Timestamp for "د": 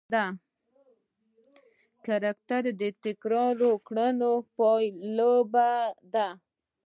2.81-2.83